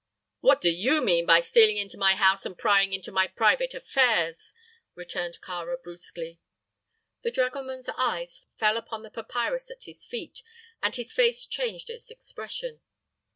"What 0.39 0.61
do 0.61 0.71
you 0.71 1.03
mean 1.05 1.27
by 1.27 1.41
stealing 1.41 1.77
into 1.77 1.95
my 1.95 2.15
house 2.15 2.43
and 2.43 2.57
prying 2.57 2.91
into 2.91 3.11
my 3.11 3.27
private 3.27 3.75
affairs?" 3.75 4.51
returned 4.95 5.37
Kāra 5.43 5.75
brusquely. 5.79 6.39
The 7.21 7.29
dragoman's 7.29 7.87
eyes 7.97 8.43
fell 8.57 8.77
upon 8.77 9.03
the 9.03 9.11
papyrus 9.11 9.69
at 9.69 9.83
his 9.83 10.03
feet, 10.07 10.41
and 10.81 10.95
his 10.95 11.13
face 11.13 11.45
changed 11.45 11.91
its 11.91 12.09
expression. 12.09 12.81